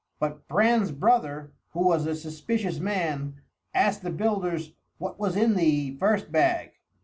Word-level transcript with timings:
But 0.19 0.47
Bran's 0.47 0.91
brother, 0.91 1.53
who 1.73 1.81
was 1.83 2.07
a 2.07 2.15
suspicious 2.15 2.79
man, 2.79 3.35
asked 3.71 4.01
the 4.01 4.09
builders 4.09 4.73
what 4.97 5.19
was 5.19 5.35
in 5.35 5.53
the 5.53 5.95
first 5.99 6.31
bag. 6.31 6.71